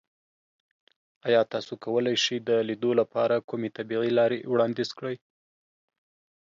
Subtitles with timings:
[1.27, 5.15] ایا تاسو کولی شئ د لیدو لپاره کومې طبیعي لارې وړاندیز کړئ؟